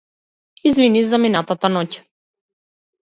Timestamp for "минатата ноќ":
1.25-1.93